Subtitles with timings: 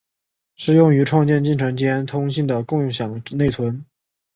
[0.55, 3.85] 适用于创建进程间通信的共享内存。